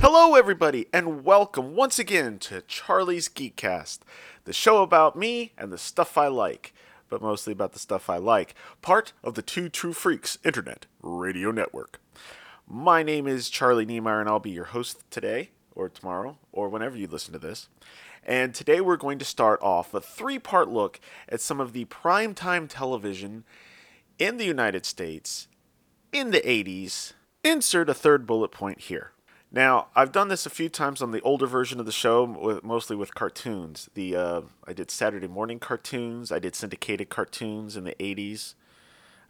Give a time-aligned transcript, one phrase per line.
[0.00, 4.00] Hello, everybody, and welcome once again to Charlie's Geekcast,
[4.44, 6.74] the show about me and the stuff I like,
[7.08, 11.52] but mostly about the stuff I like, part of the Two True Freaks Internet Radio
[11.52, 12.00] Network.
[12.66, 16.96] My name is Charlie Niemeyer, and I'll be your host today, or tomorrow, or whenever
[16.96, 17.68] you listen to this.
[18.24, 21.84] And today we're going to start off a three part look at some of the
[21.86, 23.44] primetime television
[24.18, 25.48] in the United States
[26.12, 27.12] in the 80s.
[27.44, 29.12] Insert a third bullet point here.
[29.50, 32.64] Now, I've done this a few times on the older version of the show, with,
[32.64, 33.90] mostly with cartoons.
[33.94, 36.32] The uh, I did Saturday morning cartoons.
[36.32, 38.54] I did syndicated cartoons in the 80s.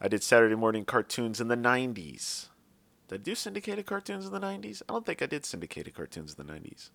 [0.00, 2.48] I did Saturday morning cartoons in the 90s.
[3.12, 4.80] Did I do syndicated cartoons in the 90s?
[4.88, 6.88] I don't think I did syndicated cartoons in the 90s.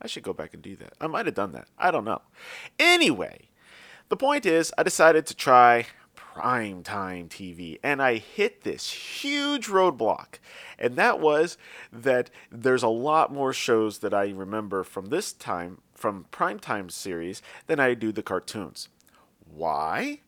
[0.00, 0.94] I should go back and do that.
[0.98, 1.68] I might have done that.
[1.76, 2.22] I don't know.
[2.78, 3.50] Anyway,
[4.08, 5.84] the point is, I decided to try
[6.14, 10.38] prime time TV, and I hit this huge roadblock.
[10.78, 11.58] And that was
[11.92, 17.42] that there's a lot more shows that I remember from this time, from primetime series,
[17.66, 18.88] than I do the cartoons.
[19.44, 20.20] Why?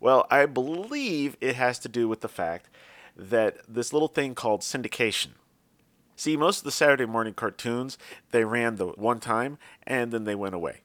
[0.00, 2.68] Well, I believe it has to do with the fact
[3.16, 5.28] that this little thing called syndication.
[6.16, 7.98] See, most of the Saturday morning cartoons,
[8.30, 10.82] they ran the one time and then they went away.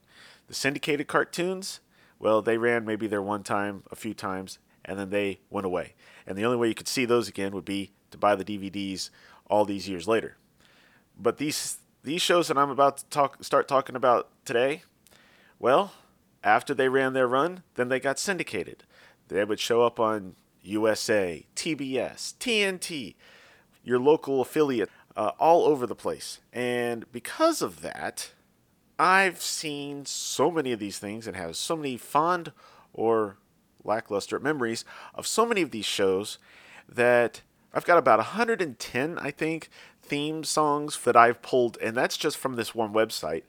[0.48, 1.80] The syndicated cartoons,
[2.20, 5.94] well, they ran maybe their one time, a few times, and then they went away.
[6.25, 9.09] And the only way you could see those again would be to buy the DVDs
[9.50, 10.38] all these years later.
[11.20, 14.83] But these these shows that I'm about to talk start talking about today,
[15.59, 15.94] well,
[16.44, 18.83] after they ran their run, then they got syndicated.
[19.28, 20.36] They would show up on
[20.67, 23.15] USA, TBS, TNT,
[23.83, 26.39] your local affiliate, uh, all over the place.
[26.53, 28.31] And because of that,
[28.99, 32.51] I've seen so many of these things and have so many fond
[32.93, 33.37] or
[33.83, 36.37] lackluster memories of so many of these shows
[36.87, 37.42] that
[37.73, 39.69] I've got about 110, I think,
[40.02, 43.43] theme songs that I've pulled, and that's just from this one website.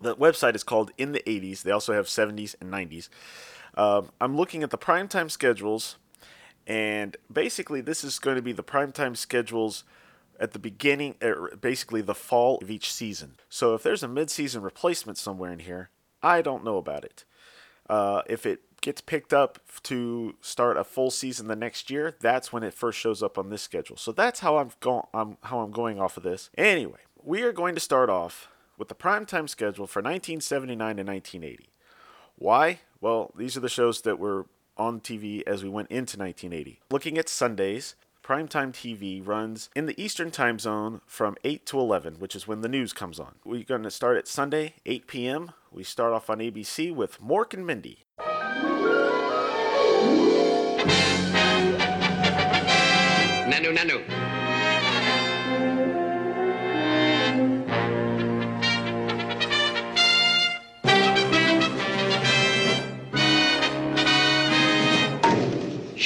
[0.00, 1.62] The website is called In the 80s.
[1.62, 3.08] They also have 70s and 90s.
[3.76, 5.96] Uh, I'm looking at the primetime schedules,
[6.70, 9.82] and basically, this is going to be the primetime schedules
[10.38, 13.34] at the beginning, er, basically the fall of each season.
[13.48, 15.90] So if there's a mid-season replacement somewhere in here,
[16.22, 17.24] I don't know about it.
[17.88, 22.52] Uh, if it gets picked up to start a full season the next year, that's
[22.52, 23.96] when it first shows up on this schedule.
[23.96, 25.06] So that's how I'm going.
[25.12, 26.50] I'm how I'm going off of this.
[26.56, 28.48] Anyway, we are going to start off
[28.78, 31.68] with the primetime schedule for 1979 to 1980.
[32.36, 32.78] Why?
[33.00, 36.80] Well, these are the shows that were on TV as we went into 1980.
[36.90, 37.94] Looking at Sundays,
[38.24, 42.60] primetime TV runs in the Eastern time zone from 8 to 11, which is when
[42.60, 43.36] the news comes on.
[43.44, 45.52] We're going to start at Sunday, 8 p.m.
[45.72, 48.04] We start off on ABC with Mork and Mindy.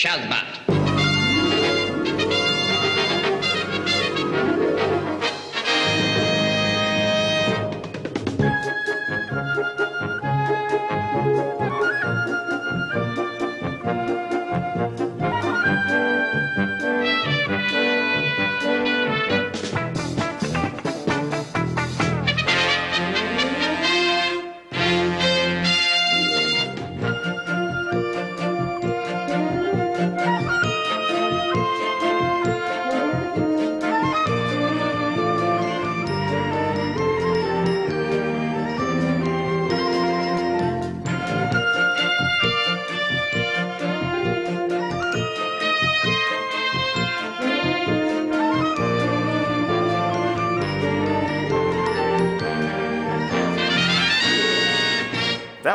[0.04, 0.43] Shazbot.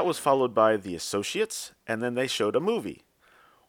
[0.10, 3.04] Was followed by The Associates, and then they showed a movie.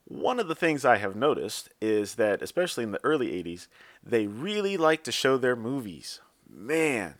[0.04, 3.66] One of the things I have noticed is that, especially in the early 80s,
[4.02, 6.22] they really like to show their movies.
[6.48, 7.16] Man,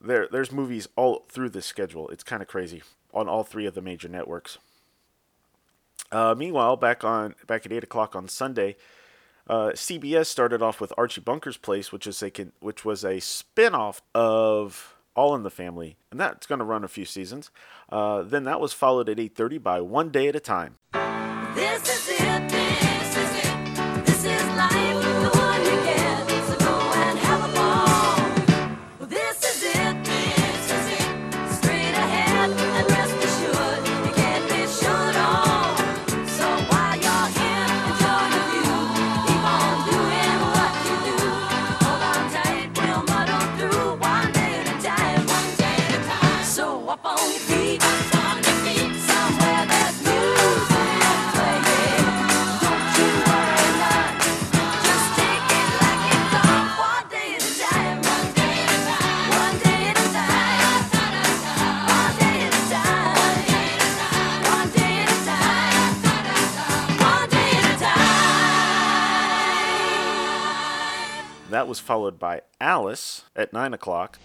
[0.00, 2.08] there, there's movies all through this schedule.
[2.08, 2.82] It's kind of crazy
[3.12, 4.56] on all three of the major networks.
[6.10, 8.76] Uh, meanwhile, back on back at eight o'clock on Sunday,
[9.46, 14.00] uh, CBS started off with Archie Bunker's Place, which is a which was a spin-off
[14.14, 17.50] of all in the Family, and that's going to run a few seasons.
[17.90, 20.76] Uh, then that was followed at 8:30 by One Day at a Time.
[71.66, 74.18] Was followed by Alice at 9 o'clock.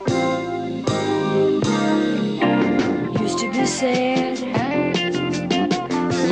[3.20, 4.40] Used to be sad,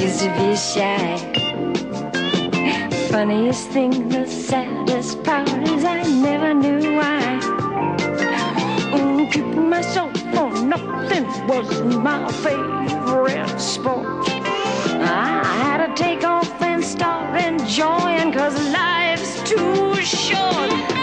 [0.02, 1.18] used to be shy.
[3.10, 7.40] Funniest thing, the saddest part is I never knew why.
[9.32, 10.14] Keeping myself
[10.64, 14.28] nothing was my favorite sport.
[15.02, 20.99] I had to take off and start enjoying, cause life's too short.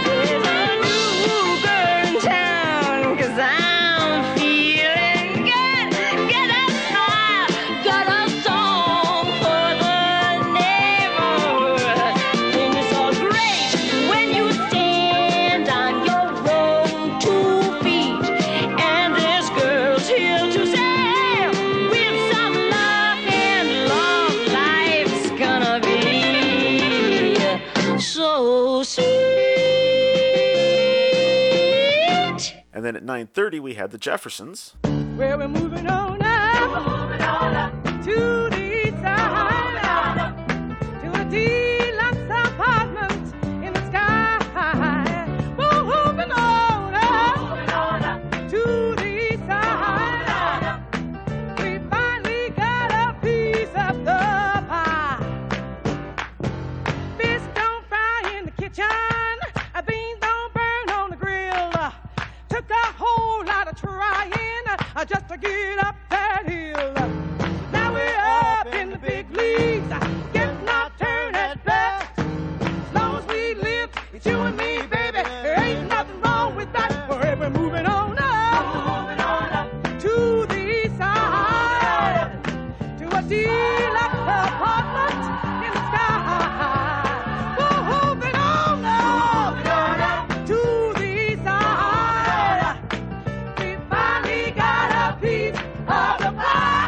[33.07, 34.75] 9:30 we had the Jeffersons.
[34.83, 37.73] Well, we're moving on up,
[38.05, 40.33] to the east side,
[41.03, 41.66] to a deluxe
[74.17, 75.23] it's you and me, baby.
[75.43, 77.07] There ain't nothing wrong with that.
[77.11, 82.31] We're moving on up, to the east side
[82.99, 84.15] to a deluxe
[84.49, 85.21] apartment
[85.67, 86.17] in the sky.
[87.61, 90.61] Moving on up to
[90.99, 92.79] the east side.
[93.59, 96.81] We finally got a piece of the pie.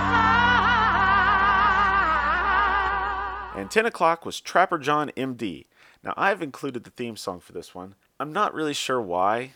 [3.55, 5.67] And 10 o'clock was Trapper John MD.
[6.09, 7.95] Now, I've included the theme song for this one.
[8.19, 9.53] I'm not really sure why.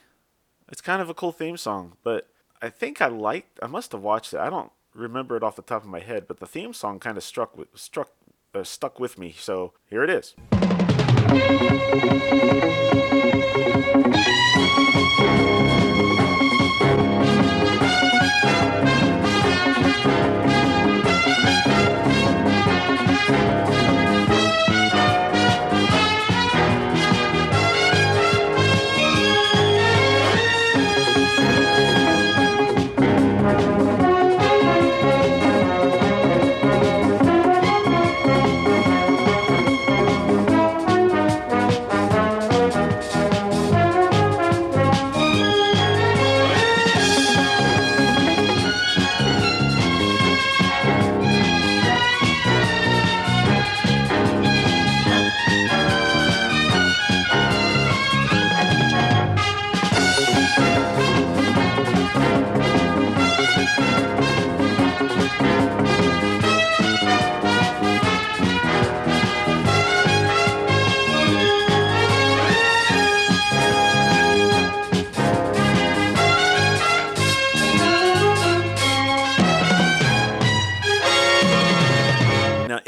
[0.71, 2.29] It's kind of a cool theme song, but
[2.61, 3.59] I think I liked.
[3.63, 4.39] I must have watched it.
[4.39, 7.17] I don't remember it off the top of my head, but the theme song kind
[7.17, 8.11] of struck with, struck
[8.55, 9.35] uh, stuck with me.
[9.39, 10.35] So here it is.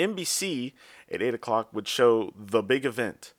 [0.05, 0.73] NBC
[1.11, 3.33] at 8 o'clock would show The Big Event.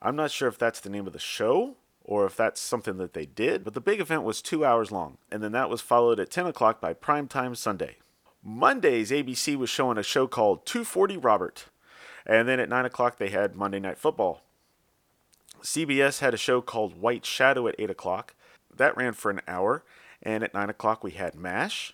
[0.00, 3.12] I'm not sure if that's the name of the show or if that's something that
[3.12, 6.20] they did, but The Big Event was two hours long, and then that was followed
[6.20, 7.96] at 10 o'clock by Primetime Sunday.
[8.42, 11.64] Mondays, ABC was showing a show called 240 Robert,
[12.24, 14.42] and then at 9 o'clock they had Monday Night Football.
[15.62, 18.34] CBS had a show called White Shadow at 8 o'clock.
[18.74, 19.82] That ran for an hour,
[20.22, 21.92] and at 9 o'clock we had MASH.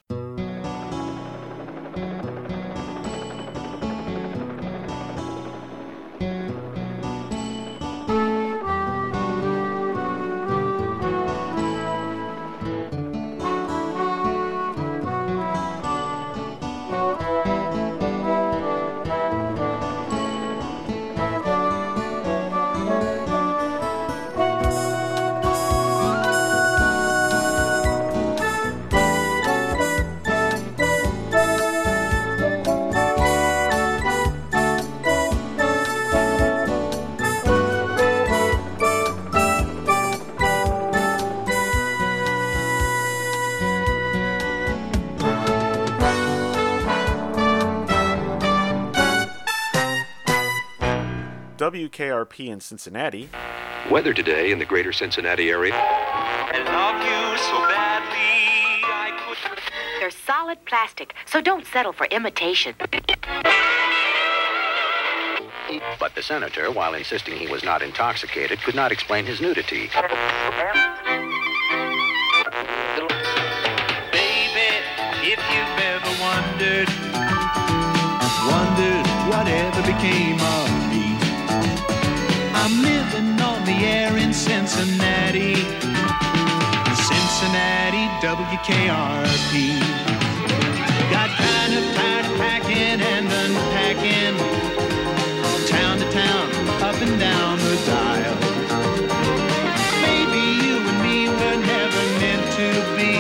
[51.93, 53.29] WKRP in Cincinnati
[53.91, 55.73] Weather today in the greater Cincinnati area.
[60.01, 62.75] They're solid plastic, so don't settle for imitation.
[65.99, 69.91] But the senator, while insisting he was not intoxicated, could not explain his nudity.
[74.13, 74.71] Baby,
[75.23, 76.89] if you've ever wondered,
[78.49, 80.62] wondered whatever became of
[83.63, 85.55] on the air in Cincinnati,
[87.09, 89.79] Cincinnati WKRP.
[91.11, 94.37] Got kind of tired of packing and unpacking,
[95.69, 96.51] town to town,
[96.83, 98.37] up and down the dial.
[100.07, 103.13] Maybe you and me were never meant to be.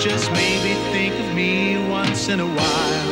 [0.00, 3.08] Just maybe think of me once in a while.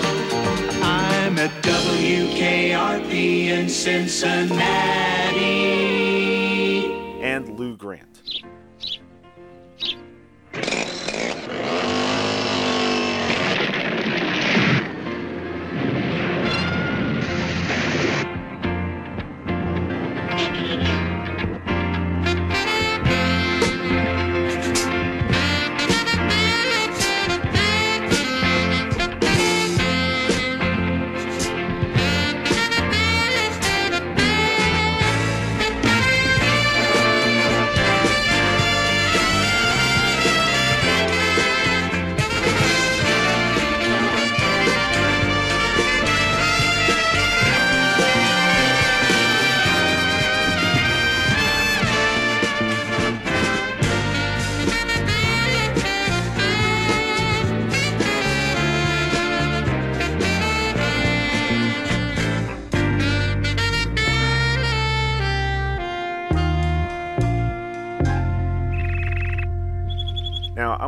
[0.83, 3.13] I'm at WKRP
[3.49, 5.27] in Cincinnati.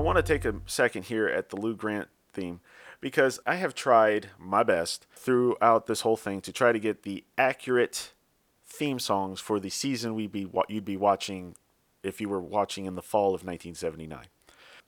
[0.09, 2.61] Want to take a second here at the Lou Grant theme
[2.99, 7.25] because I have tried my best throughout this whole thing to try to get the
[7.37, 8.12] accurate
[8.65, 11.57] theme songs for the season we'd be you'd be watching
[12.03, 14.25] if you were watching in the fall of 1979.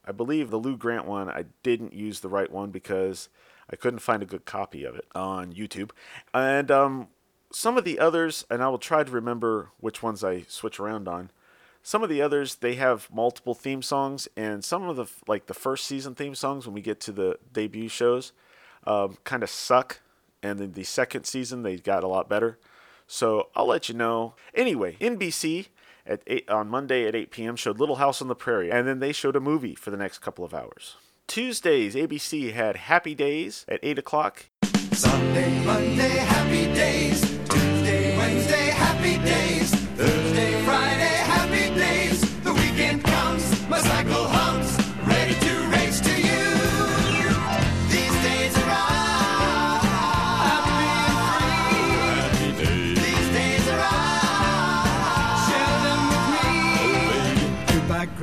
[0.07, 3.29] I believe the Lou Grant one I didn't use the right one because
[3.71, 5.91] I couldn't find a good copy of it on YouTube.
[6.33, 7.09] And um,
[7.53, 11.09] some of the others, and I will try to remember which ones I switch around
[11.09, 11.31] on.
[11.83, 15.55] Some of the others they have multiple theme songs, and some of the like the
[15.55, 18.33] first season theme songs when we get to the debut shows
[18.87, 20.01] um, kind of suck,
[20.43, 22.59] and then the second season they got a lot better.
[23.07, 24.35] So I'll let you know.
[24.55, 25.67] Anyway, NBC
[26.07, 27.57] at eight, on Monday at 8 p.m.
[27.57, 30.19] showed Little House on the Prairie, and then they showed a movie for the next
[30.19, 30.97] couple of hours.
[31.27, 34.47] Tuesdays, ABC had Happy Days at 8 o'clock.
[34.93, 37.21] Sunday, Monday, happy days.
[37.49, 39.80] Tuesday, Wednesday, happy days.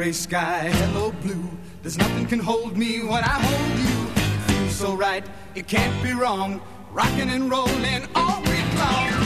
[0.08, 1.50] Gray sky, hello, blue.
[1.82, 4.06] There's nothing can hold me when I hold you.
[4.48, 6.62] Feels so right, it can't be wrong.
[6.94, 9.17] Rocking and rolling all week long.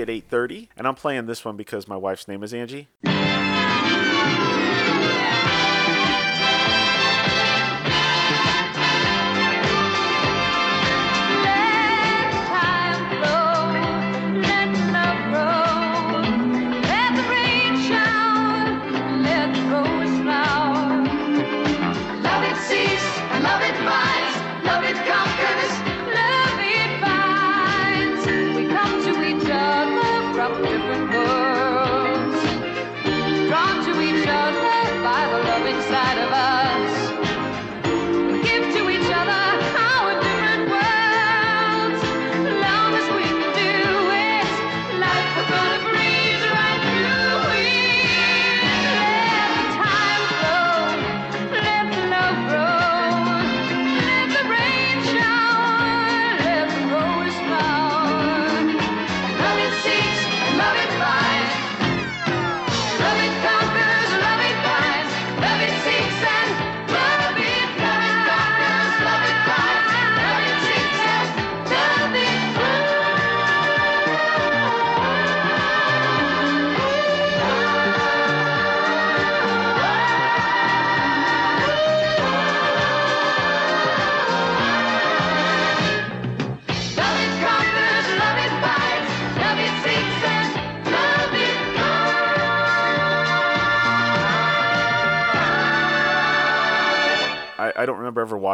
[0.00, 2.88] At 8:30, and I'm playing this one because my wife's name is Angie.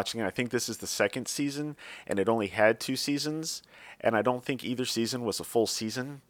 [0.02, 0.26] Watching it.
[0.26, 1.76] I think this is the second season,
[2.08, 3.62] and it only had two seasons,
[4.00, 6.22] and I don't think either season was a full season.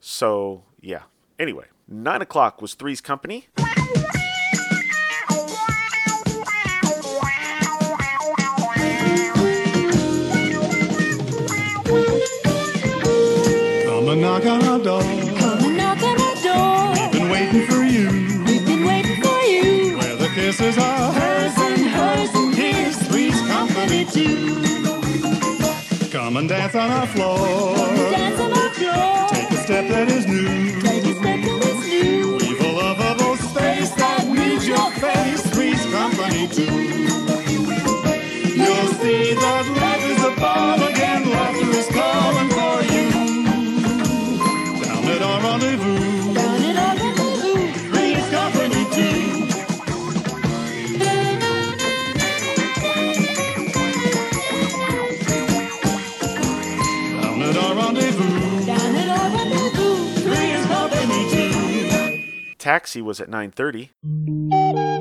[0.00, 1.02] So yeah.
[1.38, 3.46] Anyway, nine o'clock was Three's Company.
[3.54, 3.68] Come
[14.08, 15.02] and knock on our door.
[15.38, 17.12] Come and knock on our door.
[17.12, 18.08] Been waiting for you.
[18.44, 19.98] We've been waiting for you.
[19.98, 21.63] Where the kisses are Hers and hers and his.
[23.84, 24.62] Company too.
[26.10, 27.36] Come and dance on our floor.
[27.36, 29.28] Dance on our floor.
[29.28, 30.80] Take a step that is new.
[30.80, 32.38] Take a step that is new.
[32.38, 35.42] We've a lovable space that needs your face.
[35.52, 36.64] Three's company too.
[38.56, 41.28] You'll see that life is a ball again.
[41.28, 43.10] Laughter is calling for you.
[44.82, 46.13] Down at our rendezvous.
[62.64, 64.93] Taxi was at 9:30.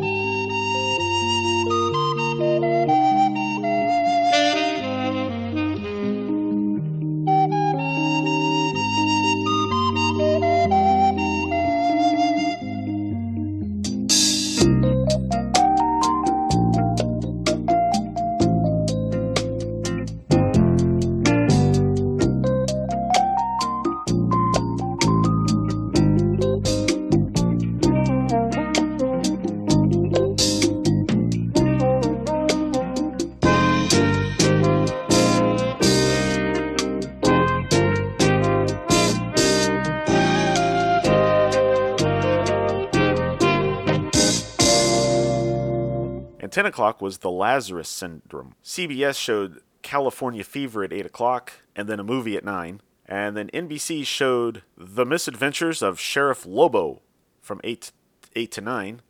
[46.74, 48.56] O'clock was The Lazarus Syndrome.
[48.64, 52.82] CBS showed California Fever at 8 o'clock, and then a movie at 9.
[53.06, 57.02] And then NBC showed The Misadventures of Sheriff Lobo
[57.42, 57.92] from 8,
[58.36, 59.02] 8 to 9.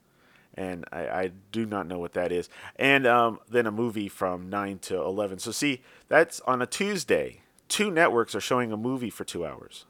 [0.56, 2.50] And I, I do not know what that is.
[2.76, 5.40] And um, then a movie from 9 to 11.
[5.40, 7.44] So, see, that's on a Tuesday.
[7.70, 9.86] Two networks are showing a movie for two hours.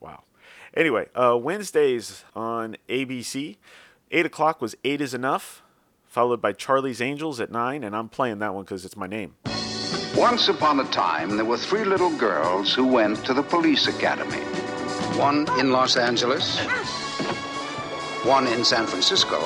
[0.00, 0.22] Wow.
[0.74, 3.58] Anyway, uh, Wednesdays on ABC.
[4.10, 5.62] 8 o'clock was 8 is Enough,
[6.14, 9.34] followed by Charlie's Angels at 9, and I'm playing that one because it's my name.
[10.16, 14.44] Once upon a time, there were three little girls who went to the police academy.
[15.18, 16.60] One in Los Angeles,
[18.22, 19.40] one in San Francisco,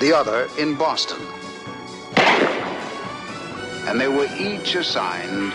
[0.00, 1.20] the other in Boston.
[3.86, 5.52] And they were each assigned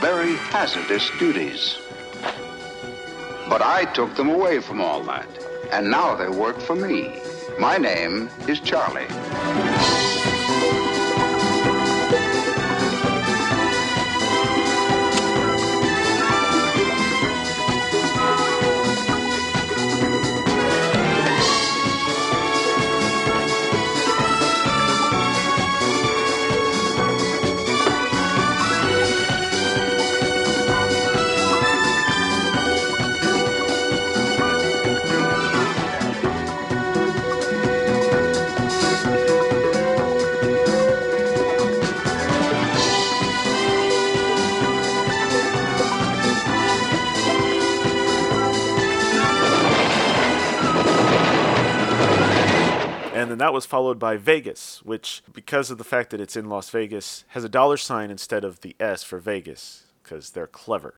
[0.00, 1.78] very hazardous duties.
[3.48, 5.28] But I took them away from all that,
[5.70, 7.20] and now they work for me.
[7.58, 9.06] My name is Charlie.
[53.36, 56.70] Then that was followed by Vegas, which, because of the fact that it's in Las
[56.70, 60.94] Vegas, has a dollar sign instead of the S for Vegas, because they're clever.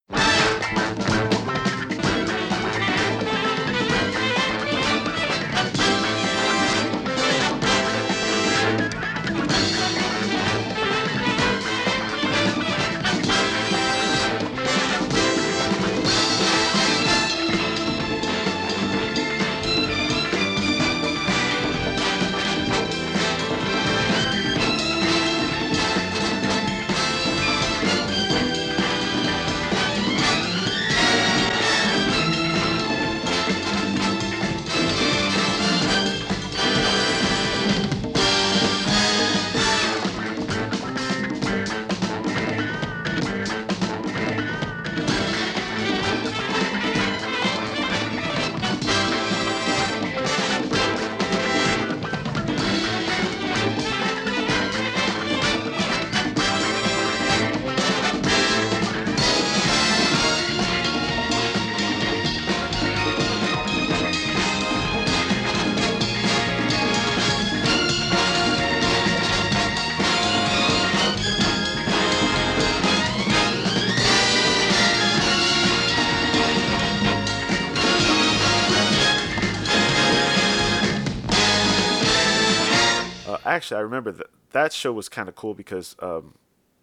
[83.69, 86.37] Actually, I remember that that show was kind of cool because um,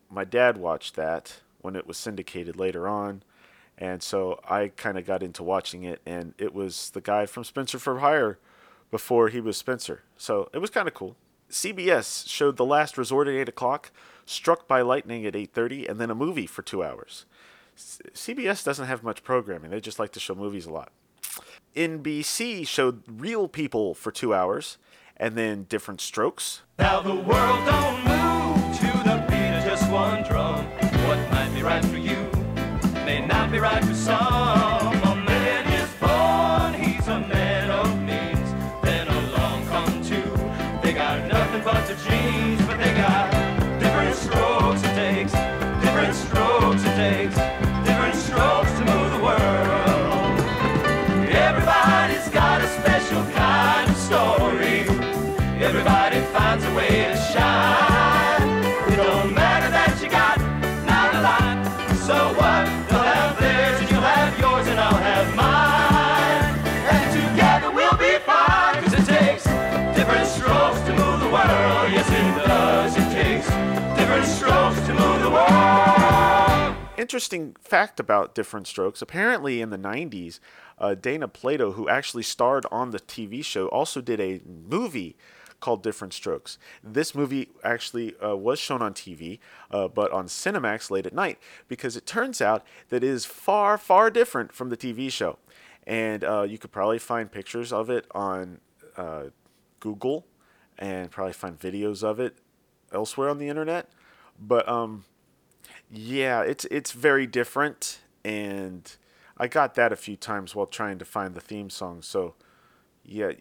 [0.08, 3.24] my dad watched that when it was syndicated later on,
[3.76, 6.00] and so I kind of got into watching it.
[6.06, 8.38] And it was the guy from Spenser for Hire
[8.92, 11.16] before he was Spenser, so it was kind of cool.
[11.50, 13.92] CBS showed The Last Resort at eight o'clock,
[14.28, 17.26] Struck by Lightning at eight thirty, and then a movie for two hours.
[17.76, 20.92] CBS doesn't have much programming; they just like to show movies a lot.
[21.76, 24.78] NBC showed Real People for two hours,
[25.18, 26.62] and then Different Strokes.
[26.80, 30.66] Now the world don't move to the beat of just one drum.
[31.08, 32.30] What might be right for you
[33.06, 34.65] may not be right for some.
[77.16, 79.02] Interesting fact about Different Strokes.
[79.02, 80.42] Apparently, in the 90s,
[80.78, 85.16] uh, Dana Plato, who actually starred on the TV show, also did a movie
[85.62, 86.58] called Different Strokes.
[86.84, 89.40] This movie actually uh, was shown on TV,
[89.72, 93.78] uh, but on Cinemax late at night, because it turns out that it is far,
[93.78, 95.40] far different from the TV show.
[95.88, 98.60] And uh, you could probably find pictures of it on
[98.98, 99.28] uh,
[99.80, 100.26] Google
[100.78, 102.36] and probably find videos of it
[102.92, 103.88] elsewhere on the internet.
[104.38, 105.06] But um,
[105.98, 108.96] yeah, it's it's very different, and
[109.38, 112.02] I got that a few times while trying to find the theme song.
[112.02, 112.36] So,
[113.04, 113.34] yeah,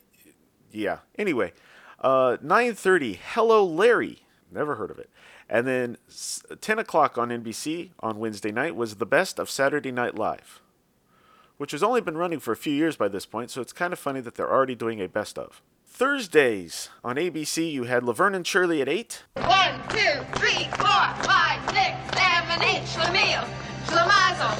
[0.70, 0.98] yeah.
[1.18, 1.52] Anyway,
[2.00, 3.20] uh, nine thirty.
[3.32, 4.20] Hello, Larry.
[4.50, 5.10] Never heard of it.
[5.48, 5.96] And then
[6.60, 10.60] ten o'clock on NBC on Wednesday night was the best of Saturday Night Live,
[11.56, 13.50] which has only been running for a few years by this point.
[13.50, 15.60] So it's kind of funny that they're already doing a best of.
[15.86, 19.22] Thursdays on ABC, you had Laverne and Shirley at eight.
[19.34, 22.13] One, two, three, four, five, six,
[22.62, 22.82] eight.
[22.84, 23.44] Schlemiel,
[23.86, 24.54] Schlemazel,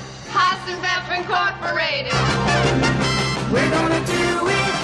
[0.68, 0.82] and
[1.18, 2.12] Incorporated.
[3.52, 4.74] We're gonna do it.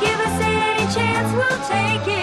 [0.00, 2.19] Give us any chance, we'll take it.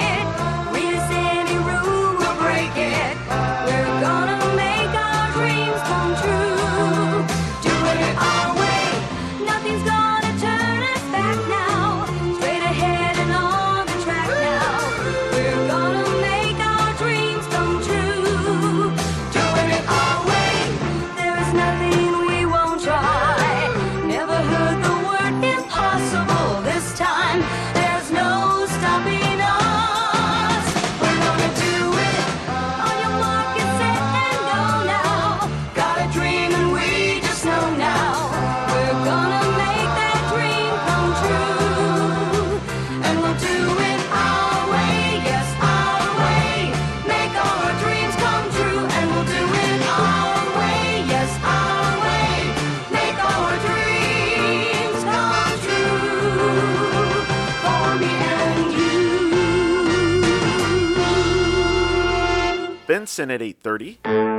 [63.19, 64.36] and at 8.30.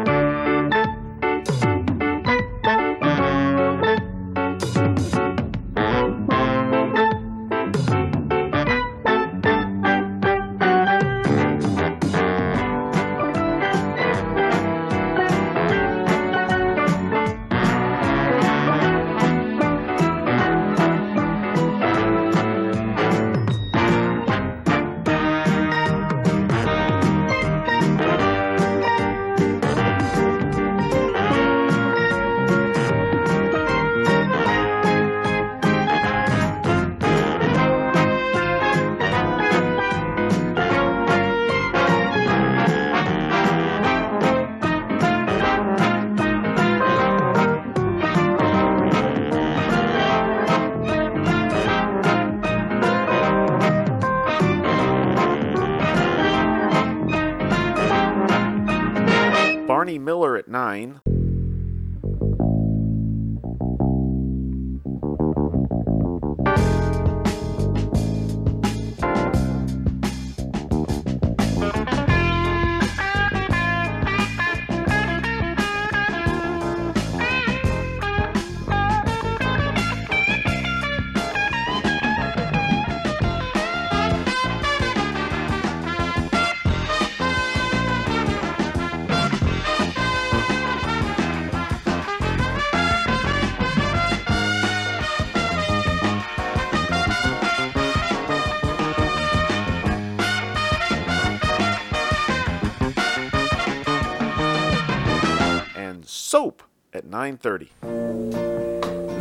[107.36, 107.68] 9:30.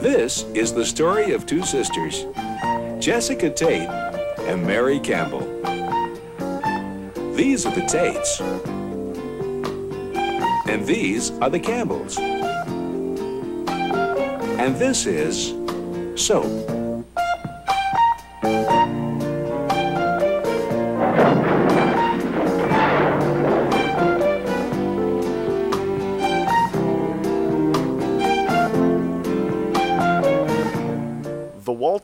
[0.01, 2.25] This is the story of two sisters,
[2.99, 3.89] Jessica Tate
[4.47, 5.41] and Mary Campbell.
[7.35, 8.39] These are the Tates.
[10.69, 12.17] And these are the Campbells.
[14.57, 15.53] And this is
[16.15, 16.66] Soap.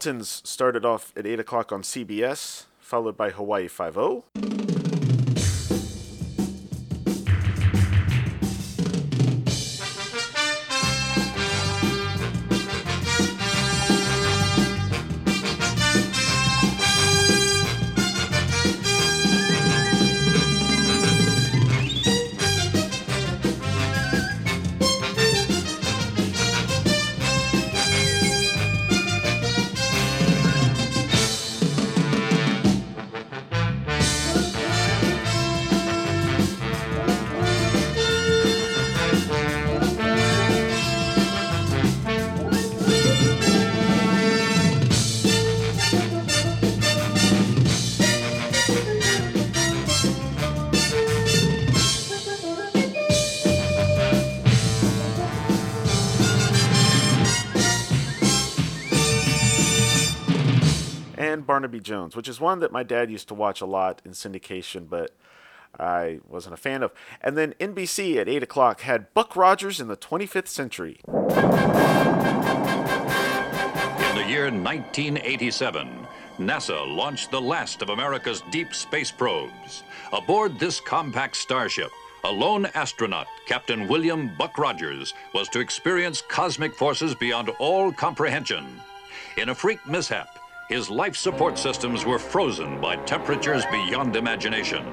[0.06, 4.26] Waltons started off at 8 o'clock on CBS, followed by Hawaii oh.
[4.36, 4.53] 5
[61.64, 64.90] Barnaby Jones, which is one that my dad used to watch a lot in syndication,
[64.90, 65.16] but
[65.80, 66.92] I wasn't a fan of.
[67.22, 71.00] And then NBC at 8 o'clock had Buck Rogers in the 25th Century.
[71.08, 71.14] In
[74.18, 76.06] the year 1987,
[76.38, 79.84] NASA launched the last of America's deep space probes.
[80.12, 81.92] Aboard this compact starship,
[82.26, 88.66] a lone astronaut, Captain William Buck Rogers, was to experience cosmic forces beyond all comprehension.
[89.38, 90.43] In a freak mishap,
[90.74, 94.84] his life support systems were frozen by temperatures beyond imagination.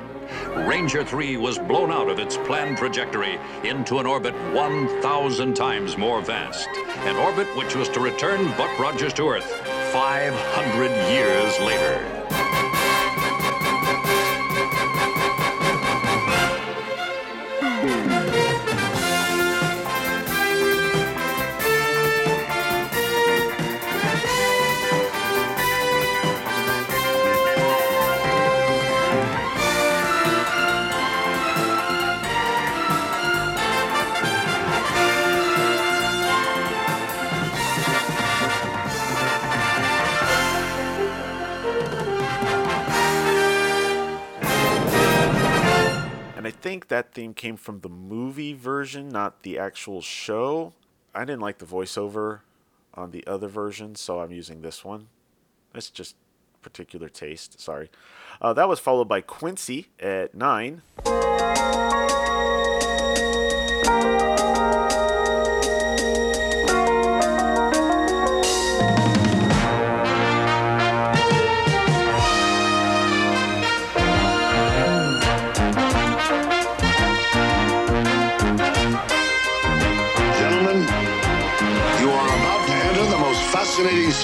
[0.68, 6.20] Ranger 3 was blown out of its planned trajectory into an orbit 1,000 times more
[6.20, 6.68] vast.
[7.08, 9.50] An orbit which was to return Buck Rogers to Earth
[9.90, 12.19] 500 years later.
[46.80, 50.72] Think that theme came from the movie version, not the actual show.
[51.14, 52.40] I didn't like the voiceover
[52.94, 55.08] on the other version, so I'm using this one.
[55.74, 56.16] It's just
[56.62, 57.60] particular taste.
[57.60, 57.90] Sorry.
[58.40, 60.80] Uh, that was followed by Quincy at 9.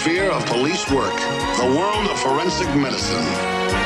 [0.07, 1.17] Sphere of police work
[1.57, 3.86] the world of forensic medicine.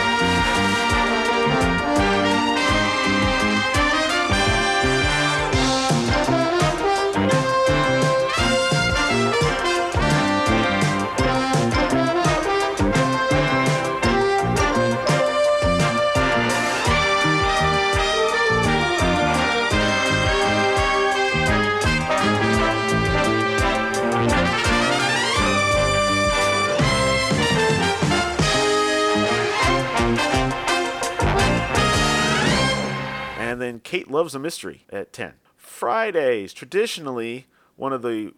[33.70, 35.34] Then Kate Loves a Mystery at 10.
[35.56, 38.34] Fridays, traditionally, one of the,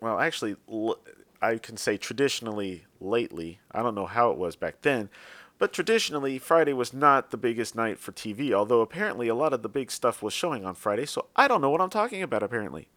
[0.00, 0.56] well, actually,
[1.40, 3.60] I can say traditionally lately.
[3.70, 5.10] I don't know how it was back then,
[5.60, 9.62] but traditionally, Friday was not the biggest night for TV, although apparently a lot of
[9.62, 12.42] the big stuff was showing on Friday, so I don't know what I'm talking about,
[12.42, 12.88] apparently.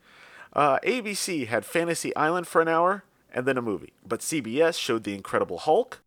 [0.53, 5.03] Uh, ABC had Fantasy Island for an hour and then a movie, but CBS showed
[5.03, 6.01] The Incredible Hulk.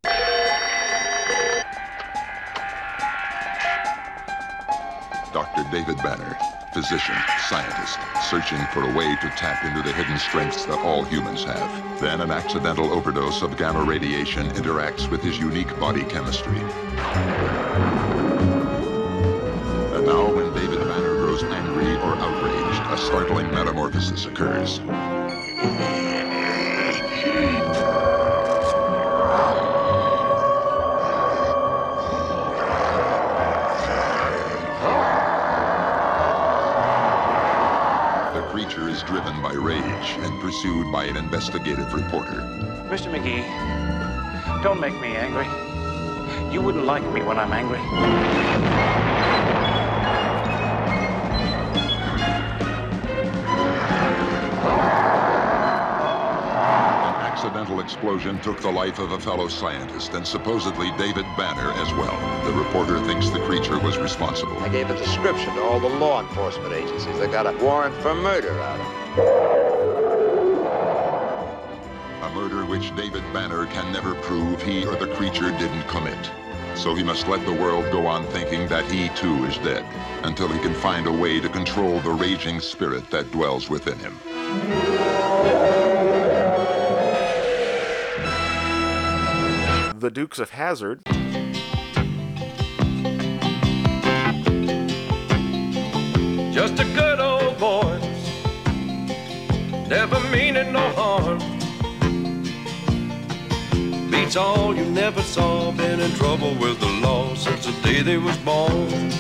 [5.61, 5.73] Dr.
[5.73, 6.39] David Banner,
[6.73, 7.17] physician,
[7.49, 7.99] scientist,
[8.31, 12.01] searching for a way to tap into the hidden strengths that all humans have.
[12.01, 16.59] Then an accidental overdose of gamma radiation interacts with his unique body chemistry.
[19.93, 24.81] And now, when David Banner grows angry or outraged, a startling metamorphosis occurs.
[40.61, 42.43] Pursued by an investigative reporter.
[42.91, 43.11] Mr.
[43.11, 43.43] McGee,
[44.63, 45.47] don't make me angry.
[46.53, 47.79] You wouldn't like me when I'm angry.
[47.79, 47.87] An
[57.25, 62.45] accidental explosion took the life of a fellow scientist and supposedly David Banner as well.
[62.45, 64.59] The reporter thinks the creature was responsible.
[64.59, 67.19] I gave a description to all the law enforcement agencies.
[67.19, 69.60] They got a warrant for murder out of it.
[72.81, 76.31] Which David Banner can never prove he or the creature didn't commit.
[76.75, 79.85] So he must let the world go on thinking that he too is dead
[80.25, 84.19] until he can find a way to control the raging spirit that dwells within him.
[90.01, 91.03] The Dukes of Hazzard.
[106.01, 109.11] In trouble with the law since the day they was born.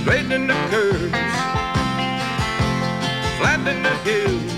[0.00, 1.36] Straightening the curves,
[3.38, 4.52] flattening the hills.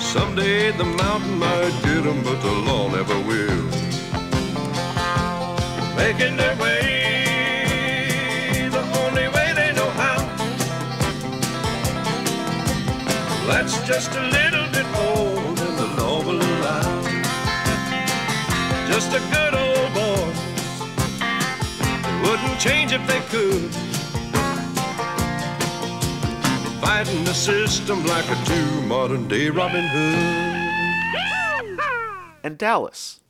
[0.00, 3.64] Someday the mountain might get 'em, but the law never will.
[5.96, 6.82] Making their way
[8.76, 10.18] the only way they know how.
[13.46, 14.45] That's just a little
[18.96, 20.32] Just a good old boy.
[22.22, 23.70] Wouldn't change if they could.
[26.80, 31.78] Fighting the system like a true modern day Robin Hood.
[32.42, 33.20] And Dallas.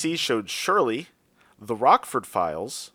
[0.00, 1.08] NBC showed Shirley,
[1.60, 2.92] The Rockford Files,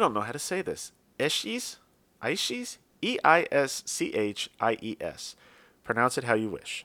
[0.00, 0.92] don't know how to say this.
[1.18, 1.76] Eshies?
[2.22, 2.78] Aishis?
[3.02, 5.36] E I S C H I E S.
[5.84, 6.84] Pronounce it how you wish.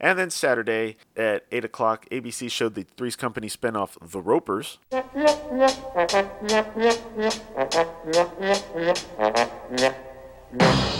[0.00, 4.78] And then Saturday at 8 o'clock, ABC showed the Three's Company spinoff, The Ropers.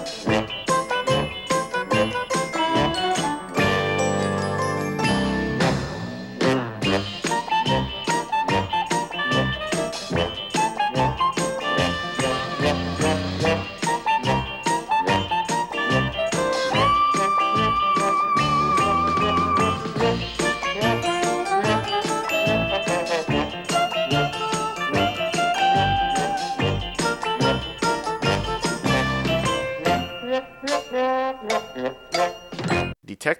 [0.00, 0.49] Música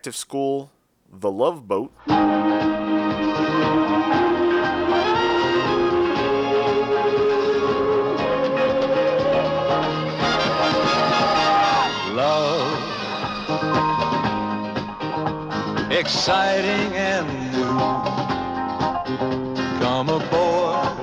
[0.01, 0.71] Detective School,
[1.13, 1.93] The Love Boat,
[12.17, 12.81] Love,
[15.93, 17.65] exciting and new.
[19.81, 20.97] Come aboard,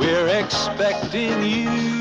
[0.00, 1.96] we're expecting you.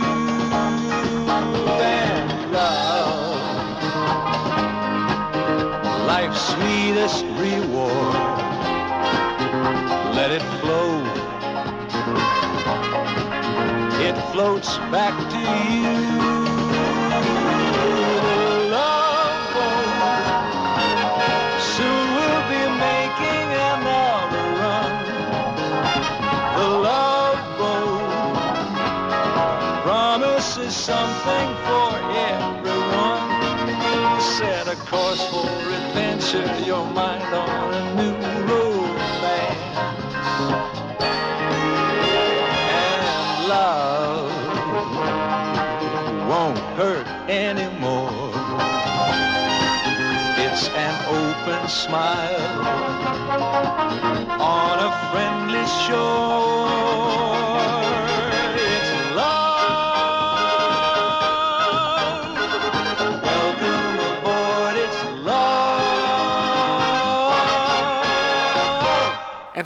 [6.16, 8.16] Life's sweetest reward.
[10.16, 10.94] Let it flow
[14.08, 15.40] it floats back to
[15.82, 15.98] you.
[18.78, 19.56] Love.
[21.76, 24.94] Soon we'll be making another run.
[26.58, 28.08] The love boat
[29.84, 31.90] promises something for
[32.32, 33.30] everyone.
[34.38, 35.85] Set a course for
[36.36, 38.14] adventure, your mind on a new
[38.48, 39.60] romance
[42.72, 44.32] and love
[46.30, 48.32] won't hurt anymore.
[50.38, 52.62] It's an open smile
[54.42, 56.85] on a friendly shore.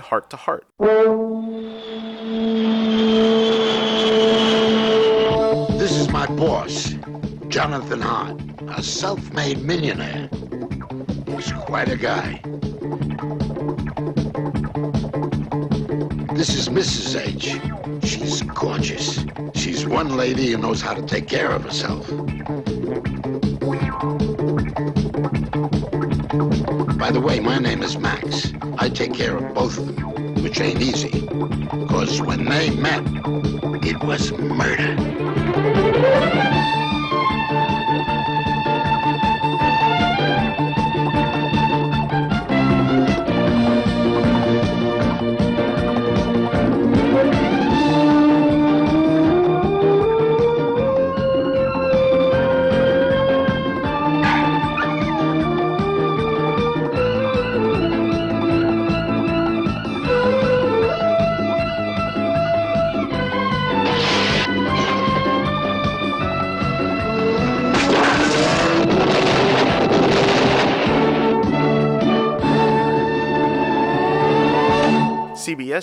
[0.10, 0.66] Hart to Hart.
[5.78, 6.96] This is my boss,
[7.48, 10.28] Jonathan Hart, a self-made millionaire.
[11.28, 12.42] He's quite a guy.
[16.34, 17.16] This is Mrs.
[17.16, 17.60] H.
[18.04, 19.24] She's gorgeous.
[19.54, 22.10] She's one lady who knows how to take care of herself.
[26.98, 28.54] By the way, my name is Max.
[28.82, 31.20] I take care of both of them, which ain't easy.
[31.20, 33.04] Because when they met,
[33.84, 34.96] it was murder.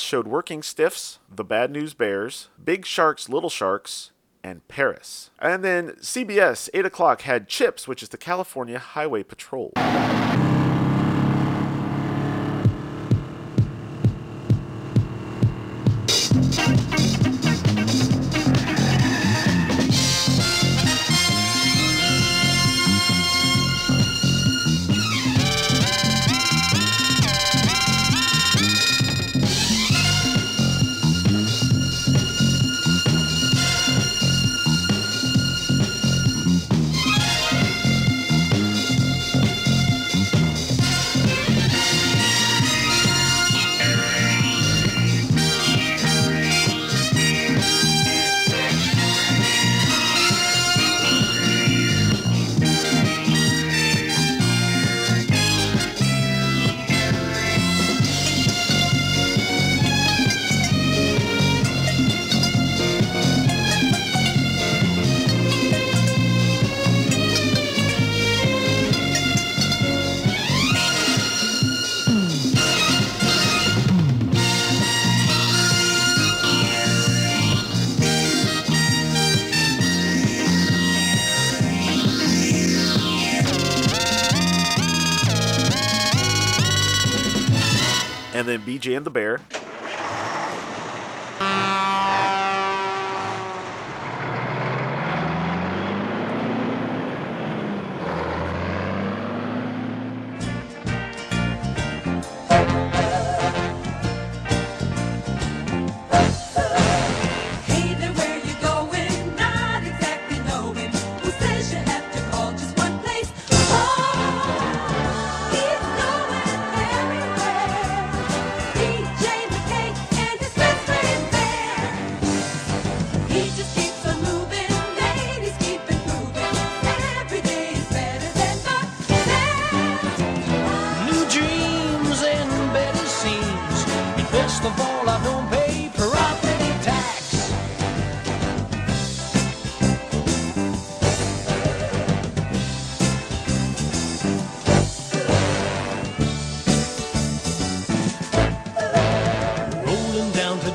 [0.02, 4.10] Showed Working Stiffs, The Bad News Bears, Big Sharks, Little Sharks,
[4.42, 5.30] and Paris.
[5.38, 9.72] And then CBS, 8 o'clock, had CHIPS, which is the California Highway Patrol.
[88.96, 89.42] And the Bear.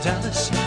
[0.03, 0.60] Dallas.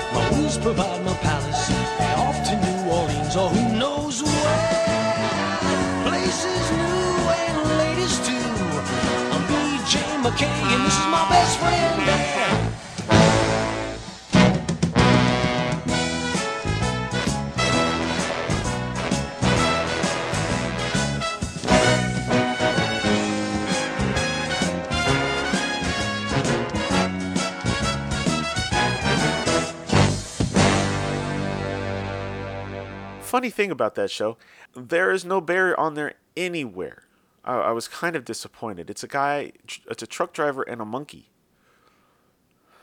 [33.45, 34.38] Funny thing about that show,
[34.74, 37.03] there is no bear on there anywhere.
[37.45, 38.88] I, I was kind of disappointed.
[38.88, 39.53] It's a guy,
[39.86, 41.28] it's a truck driver and a monkey.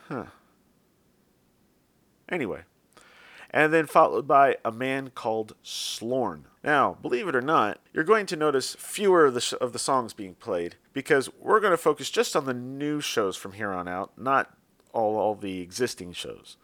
[0.07, 0.25] Huh.
[2.29, 2.61] Anyway.
[3.49, 6.45] And then followed by a man called Sloane.
[6.63, 9.79] Now, believe it or not, you're going to notice fewer of the, sh- of the
[9.79, 13.71] songs being played because we're going to focus just on the new shows from here
[13.71, 14.55] on out, not
[14.93, 16.57] all, all the existing shows.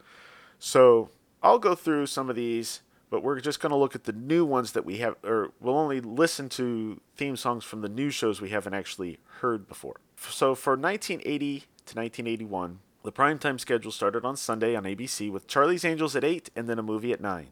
[0.60, 1.10] So
[1.42, 4.44] I'll go through some of these, but we're just going to look at the new
[4.44, 8.40] ones that we have, or we'll only listen to theme songs from the new shows
[8.40, 9.96] we haven't actually heard before.
[10.16, 15.84] So for 1980 to 1981, the primetime schedule started on Sunday on ABC with Charlie's
[15.84, 17.48] Angels at 8 and then a movie at 9.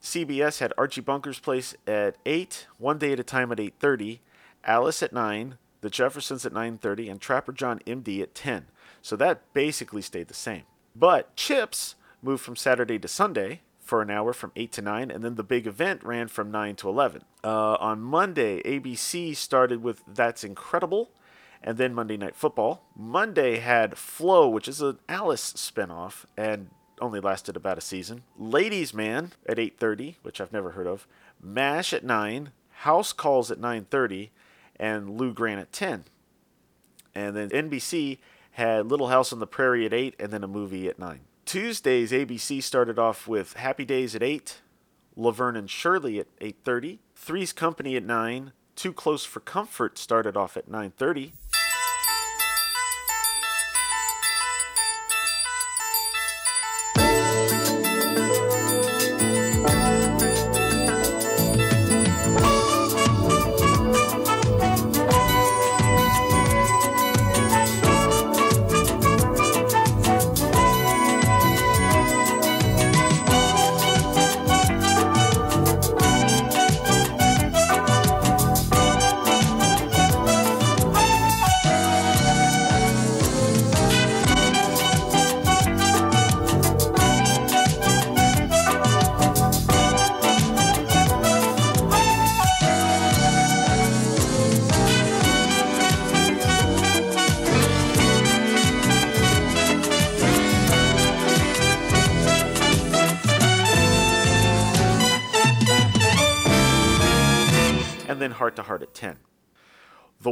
[0.00, 4.20] CBS had Archie Bunker's Place at 8, One Day at a Time at 8:30,
[4.64, 8.66] Alice at 9, The Jeffersons at 9:30 and Trapper John MD at 10.
[9.02, 10.62] So that basically stayed the same.
[10.94, 15.24] But Chips moved from Saturday to Sunday for an hour from 8 to 9 and
[15.24, 17.22] then the big event ran from 9 to 11.
[17.44, 21.10] Uh, on Monday, ABC started with That's Incredible
[21.62, 22.82] and then Monday Night Football.
[22.96, 26.70] Monday had Flo, which is an Alice spinoff, and
[27.00, 28.22] only lasted about a season.
[28.38, 31.06] Ladies Man at 8:30, which I've never heard of.
[31.40, 34.30] MASH at 9, House Calls at 9:30,
[34.78, 36.04] and Lou Grant at 10.
[37.14, 38.18] And then NBC
[38.52, 41.20] had Little House on the Prairie at 8 and then a movie at 9.
[41.46, 44.62] Tuesdays ABC started off with Happy Days at 8,
[45.14, 50.56] Laverne and Shirley at 8:30, Three's Company at 9, Too Close for Comfort started off
[50.56, 51.34] at 9:30.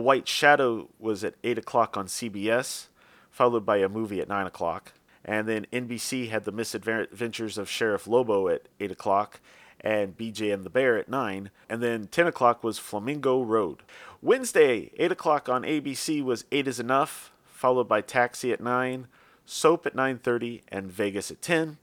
[0.05, 2.89] White Shadow was at 8 o'clock on CBS,
[3.31, 4.93] followed by a movie at 9 o'clock.
[5.25, 9.41] And then NBC had The Misadventures of Sheriff Lobo at 8 o'clock
[9.81, 11.51] and BJ and the Bear at 9.
[11.71, 13.83] And then 10 o'clock was Flamingo Road.
[14.21, 19.07] Wednesday, 8 o'clock on ABC was 8 is Enough, followed by Taxi at 9,
[19.47, 21.79] Soap at 9.30, and Vegas at 10.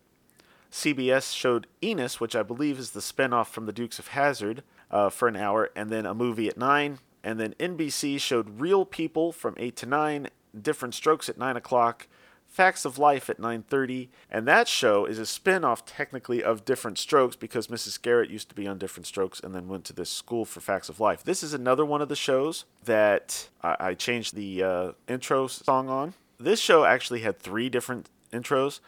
[0.71, 4.61] CBS showed Enos, which I believe is the spinoff from The Dukes of Hazzard,
[4.91, 6.99] uh, for an hour, and then a movie at 9.
[7.23, 10.27] And then NBC showed Real People from 8 to 9,
[10.59, 12.07] Different Strokes at 9 o'clock,
[12.51, 17.37] Facts of Life at 9:30, and that show is a spin-off technically of Different Strokes
[17.37, 18.01] because Mrs.
[18.01, 20.89] Garrett used to be on Different Strokes and then went to this school for Facts
[20.89, 21.23] of Life.
[21.23, 25.87] This is another one of the shows that I, I changed the uh, intro song
[25.87, 26.13] on.
[26.37, 28.81] This show actually had three different intros,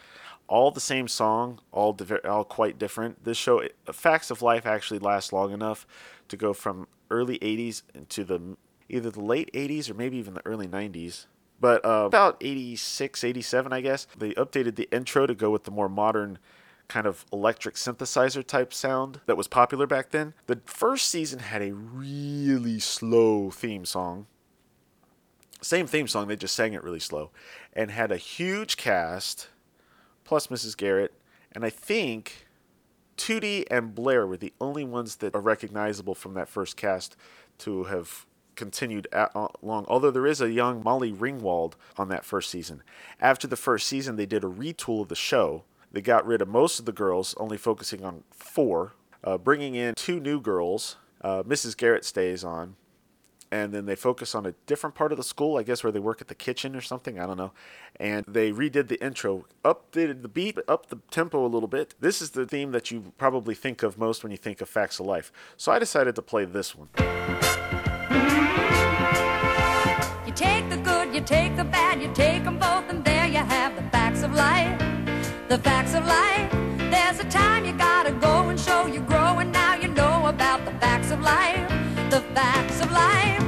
[0.48, 3.24] all the same song, all all quite different.
[3.24, 5.88] This show, Facts of Life, actually lasts long enough
[6.28, 8.58] to go from early 80s into the
[8.90, 11.26] either the late 80s or maybe even the early 90s.
[11.60, 15.72] But uh, about 86, 87, I guess, they updated the intro to go with the
[15.72, 16.38] more modern
[16.90, 20.34] kind of electric synthesizer type sound that was popular back then.
[20.48, 24.28] The first season had a really slow theme song.
[25.62, 27.32] Same theme song, they just sang it really slow.
[27.72, 29.48] And had a huge cast,
[30.24, 30.76] plus Mrs.
[30.78, 31.14] Garrett.
[31.52, 32.48] And I think
[33.18, 37.16] Tootie and Blair were the only ones that are recognizable from that first cast
[37.60, 39.86] to have continued uh, long.
[39.88, 42.84] Although there is a young Molly Ringwald on that first season.
[43.20, 45.64] After the first season, they did a retool of the show.
[45.92, 48.94] They got rid of most of the girls, only focusing on four,
[49.24, 50.98] uh, bringing in two new girls.
[51.22, 51.78] Uh, Mrs.
[51.78, 52.76] Garrett stays on.
[53.54, 56.00] And then they focus on a different part of the school, I guess, where they
[56.00, 57.20] work at the kitchen or something.
[57.20, 57.52] I don't know.
[58.00, 61.94] And they redid the intro, updated the beat, up the tempo a little bit.
[62.00, 65.00] This is the theme that you probably think of most when you think of Facts
[65.00, 65.32] of Life.
[65.56, 66.90] So I decided to play this one.
[70.26, 73.38] You take the good you take the bad, you take them both, and there you
[73.38, 74.80] have the facts of life.
[75.48, 76.52] The facts of life.
[76.90, 80.66] There's a time you gotta go and show you grow, and now you know about
[80.66, 81.70] the facts of life.
[82.10, 83.43] The facts of life.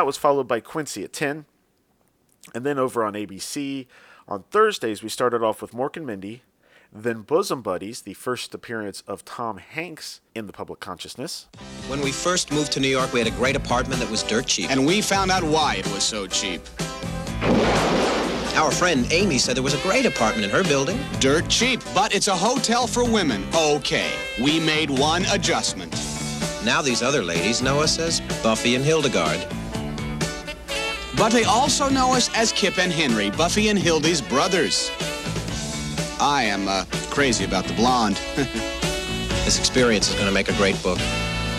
[0.00, 1.44] That was followed by Quincy at 10.
[2.54, 3.86] And then over on ABC,
[4.26, 6.42] on Thursdays, we started off with Mork and Mindy.
[6.90, 11.48] Then Bosom Buddies, the first appearance of Tom Hanks in the public consciousness.
[11.86, 14.46] When we first moved to New York, we had a great apartment that was dirt
[14.46, 14.70] cheap.
[14.70, 16.62] And we found out why it was so cheap.
[18.56, 20.98] Our friend Amy said there was a great apartment in her building.
[21.18, 23.44] Dirt cheap, but it's a hotel for women.
[23.54, 24.10] Okay,
[24.42, 25.92] we made one adjustment.
[26.64, 29.46] Now these other ladies know us as Buffy and Hildegard.
[31.20, 34.90] But they also know us as Kip and Henry, Buffy and Hildy's brothers.
[36.18, 38.18] I am uh, crazy about the blonde.
[39.44, 40.98] This experience is going to make a great book.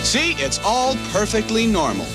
[0.01, 2.05] See, it's all perfectly normal.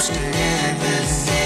[0.00, 1.30] Circumstance.
[1.30, 1.39] I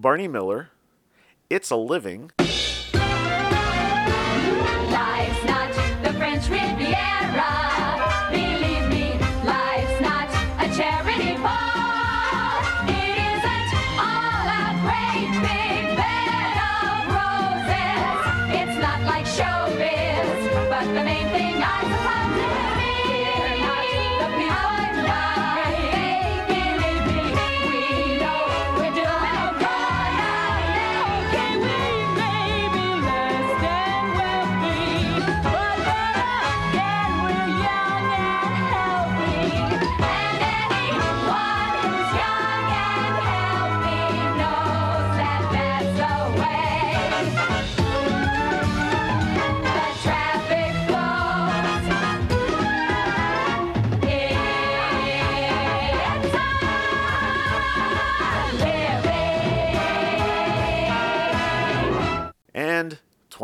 [0.00, 0.70] Barney Miller,
[1.50, 2.30] It's a Living,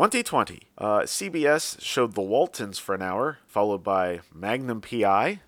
[0.07, 0.61] 2020.
[0.77, 5.41] Uh, CBS showed The Waltons for an hour, followed by Magnum PI.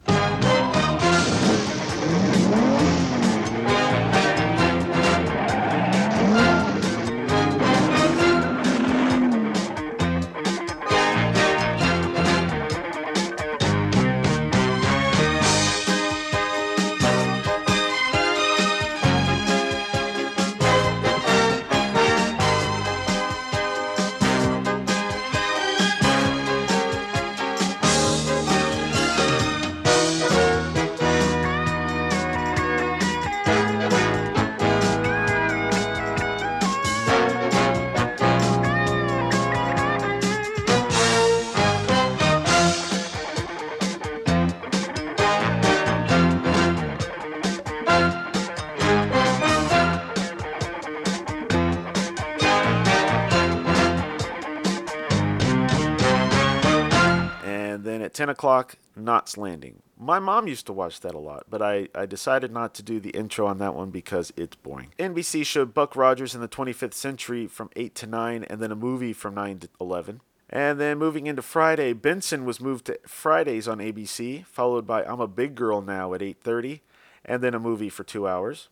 [58.39, 59.81] O'clock, Knots Landing.
[59.97, 63.01] My mom used to watch that a lot, but I, I decided not to do
[63.01, 64.93] the intro on that one because it's boring.
[64.97, 68.77] NBC showed Buck Rogers in the 25th Century from 8 to 9, and then a
[68.77, 70.21] movie from 9 to 11.
[70.49, 75.19] And then moving into Friday, Benson was moved to Fridays on ABC, followed by I'm
[75.19, 76.79] a Big Girl Now at 8:30,
[77.25, 78.69] and then a movie for 2 hours.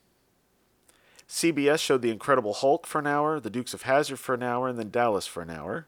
[1.27, 4.69] CBS showed The Incredible Hulk for an hour, The Dukes of Hazzard for an hour,
[4.69, 5.87] and then Dallas for an hour.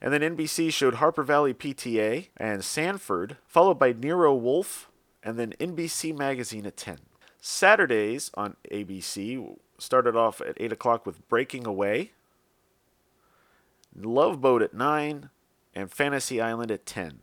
[0.00, 4.90] And then NBC showed Harper Valley PTA and Sanford, followed by Nero Wolfe,
[5.22, 6.98] and then NBC Magazine at 10.
[7.40, 12.12] Saturdays on ABC started off at 8 o'clock with Breaking Away,
[13.94, 15.30] Love Boat at 9,
[15.74, 17.20] and Fantasy Island at 10.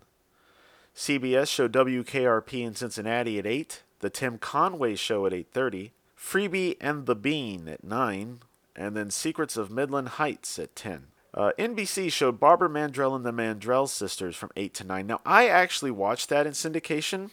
[0.96, 7.06] CBS showed WKRP in Cincinnati at 8, The Tim Conway Show at 8.30, Freebie and
[7.06, 8.40] the Bean at 9,
[8.76, 11.08] and then Secrets of Midland Heights at 10.
[11.34, 15.08] Uh, NBC showed Barbara Mandrell and the Mandrell Sisters from 8 to 9.
[15.08, 17.32] Now, I actually watched that in syndication,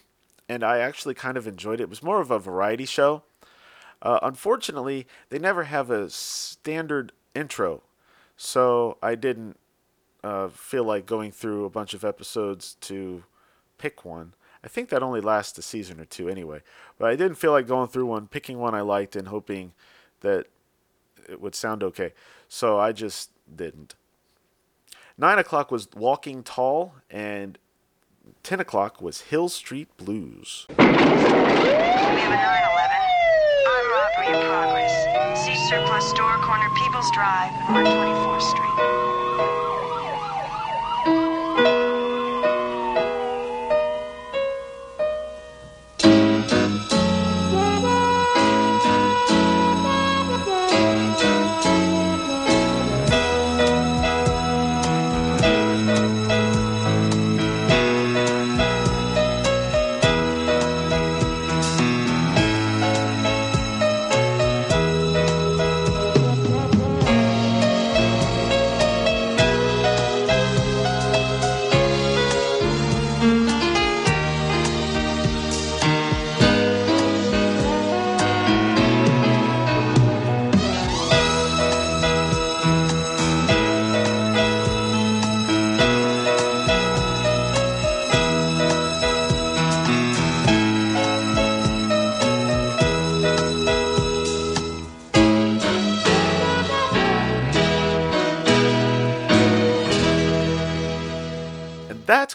[0.48, 1.84] and I actually kind of enjoyed it.
[1.84, 3.22] It was more of a variety show.
[4.01, 7.82] Uh, unfortunately, they never have a standard intro,
[8.36, 9.59] so I didn't
[10.24, 13.24] uh, feel like going through a bunch of episodes to
[13.76, 14.32] pick one.
[14.64, 16.62] I think that only lasts a season or two anyway.
[16.98, 19.72] But I didn't feel like going through one, picking one I liked, and hoping
[20.20, 20.46] that
[21.28, 22.12] it would sound okay.
[22.48, 23.94] So I just didn't.
[25.18, 27.59] Nine o'clock was Walking Tall, and
[28.42, 30.66] ten o'clock was Hill Street Blues.
[30.70, 32.96] We have a 911.
[33.66, 35.44] Armed robbery in progress.
[35.44, 39.09] See surplus store, corner People's Drive, and 124th Street.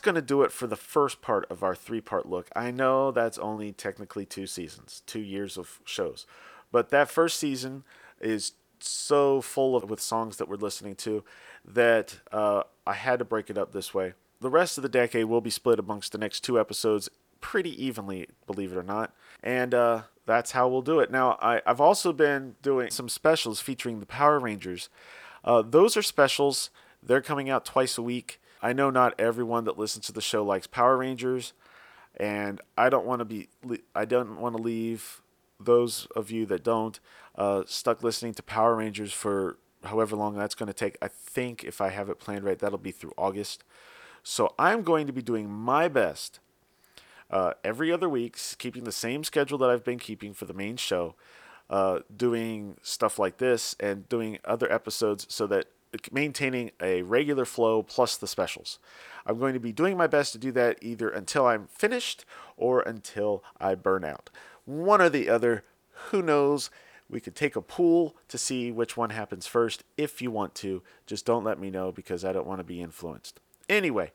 [0.05, 2.49] Going to do it for the first part of our three part look.
[2.55, 6.25] I know that's only technically two seasons, two years of shows.
[6.71, 7.83] But that first season
[8.21, 11.23] is so full of with songs that we're listening to
[11.65, 14.13] that uh, I had to break it up this way.
[14.39, 17.09] The rest of the decade will be split amongst the next two episodes
[17.41, 19.13] pretty evenly, believe it or not.
[19.43, 21.11] And uh, that's how we'll do it.
[21.11, 24.89] Now, I, I've also been doing some specials featuring the Power Rangers.
[25.43, 26.69] Uh, those are specials,
[27.01, 28.39] they're coming out twice a week.
[28.61, 31.53] I know not everyone that listens to the show likes Power Rangers,
[32.17, 33.49] and I don't want to be
[33.93, 35.21] I don't want to leave
[35.59, 36.99] those of you that don't
[37.35, 40.97] uh, stuck listening to Power Rangers for however long that's going to take.
[41.01, 43.63] I think if I have it planned right, that'll be through August.
[44.23, 46.39] So I'm going to be doing my best
[47.29, 50.77] uh, every other week, keeping the same schedule that I've been keeping for the main
[50.77, 51.15] show,
[51.69, 55.67] uh, doing stuff like this and doing other episodes so that
[56.11, 58.79] maintaining a regular flow plus the specials.
[59.25, 62.25] I'm going to be doing my best to do that either until I'm finished
[62.57, 64.29] or until I burn out.
[64.65, 65.63] One or the other,
[66.09, 66.69] who knows?
[67.09, 70.81] We could take a pool to see which one happens first if you want to.
[71.05, 73.39] Just don't let me know because I don't want to be influenced.
[73.69, 74.11] Anyway,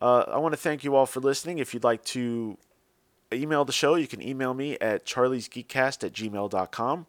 [0.00, 1.58] uh, I want to thank you all for listening.
[1.58, 2.56] If you'd like to
[3.32, 7.06] email the show, you can email me at charliesgeekcast at gmail.com.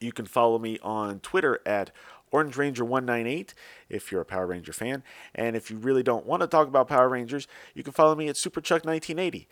[0.00, 1.90] You can follow me on Twitter at
[2.32, 3.54] Orange Ranger 198
[3.88, 5.02] if you're a Power Ranger fan.
[5.34, 8.28] And if you really don't want to talk about Power Rangers, you can follow me
[8.28, 9.48] at Superchuck 1980.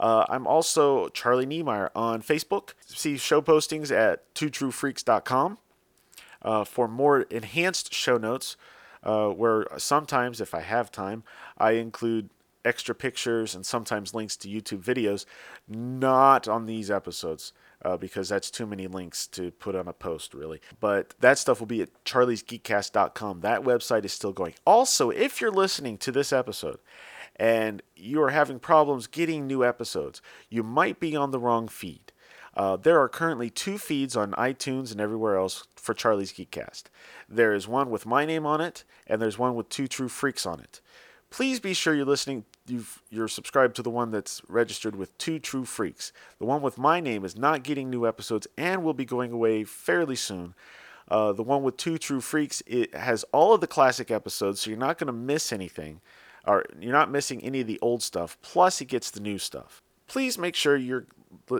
[0.00, 2.74] Uh, I'm also Charlie Niemeyer on Facebook.
[2.84, 5.58] See show postings at twotruefreaks.com
[6.42, 8.56] uh, for more enhanced show notes,
[9.02, 11.22] uh, where sometimes, if I have time,
[11.58, 12.30] I include
[12.64, 15.26] extra pictures and sometimes links to YouTube videos,
[15.68, 17.52] not on these episodes.
[17.84, 20.58] Uh, because that's too many links to put on a post, really.
[20.80, 23.40] But that stuff will be at charliesgeekcast.com.
[23.40, 24.54] That website is still going.
[24.66, 26.78] Also, if you're listening to this episode
[27.36, 32.12] and you are having problems getting new episodes, you might be on the wrong feed.
[32.56, 36.84] Uh, there are currently two feeds on iTunes and everywhere else for Charlie's Geekcast.
[37.28, 40.46] There is one with my name on it, and there's one with Two True Freaks
[40.46, 40.80] on it.
[41.34, 42.44] Please be sure you're listening.
[42.64, 46.12] You've, you're subscribed to the one that's registered with Two True Freaks.
[46.38, 49.64] The one with my name is not getting new episodes and will be going away
[49.64, 50.54] fairly soon.
[51.08, 54.70] Uh, the one with Two True Freaks it has all of the classic episodes, so
[54.70, 56.00] you're not going to miss anything,
[56.46, 58.38] or you're not missing any of the old stuff.
[58.40, 59.82] Plus, it gets the new stuff.
[60.06, 61.06] Please make sure you're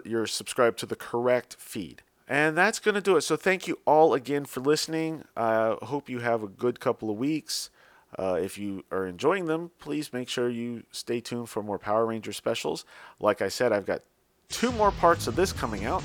[0.04, 2.02] you're subscribed to the correct feed.
[2.28, 3.22] And that's going to do it.
[3.22, 5.24] So thank you all again for listening.
[5.36, 7.70] I hope you have a good couple of weeks.
[8.18, 12.06] Uh, if you are enjoying them, please make sure you stay tuned for more Power
[12.06, 12.84] Ranger specials.
[13.20, 14.02] Like I said, I've got
[14.48, 16.02] two more parts of this coming out.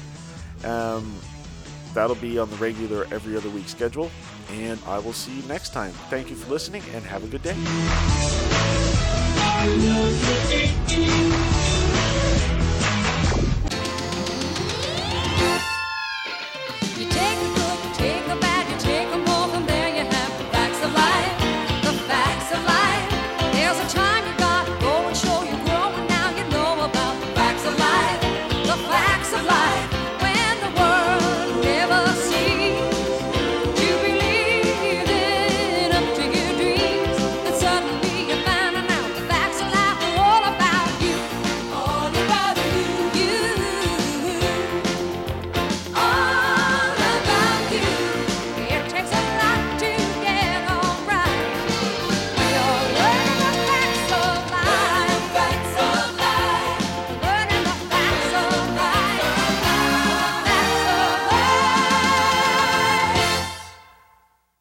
[0.64, 1.16] Um,
[1.94, 4.10] that'll be on the regular every other week schedule.
[4.52, 5.92] And I will see you next time.
[6.10, 7.56] Thank you for listening and have a good day.